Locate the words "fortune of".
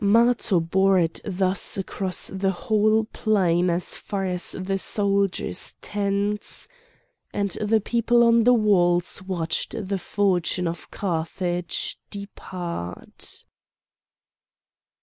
9.99-10.89